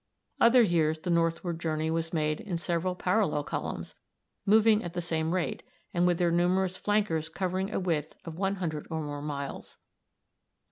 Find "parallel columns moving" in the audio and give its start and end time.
2.95-4.83